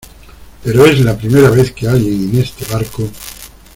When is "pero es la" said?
0.63-1.15